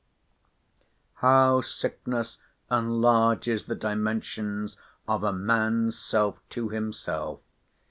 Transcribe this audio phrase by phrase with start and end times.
[1.17, 2.39] How sickness
[2.71, 4.75] enlarges the dimensions
[5.07, 7.39] of a man's self to himself!